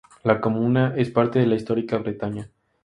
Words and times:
La 0.23 0.41
comuna 0.41 0.95
es 0.97 1.11
parte 1.11 1.37
de 1.37 1.45
la 1.45 1.53
histórica 1.53 1.99
Bretaña. 1.99 2.49